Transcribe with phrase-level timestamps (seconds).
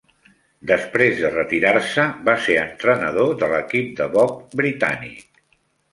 [0.69, 5.23] Després de retirar-se, va ser entrenador de l'equip de bob britànic.